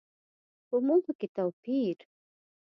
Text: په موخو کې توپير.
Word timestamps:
په 0.67 0.75
موخو 0.85 1.11
کې 1.19 1.27
توپير. 1.35 1.99